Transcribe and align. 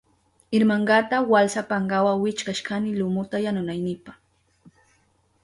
Irmankata 0.59 1.21
walsa 1.31 1.61
pankawa 1.69 2.11
wichkashkani 2.23 2.89
lumuta 2.99 3.37
yanunaynipa. 3.45 4.11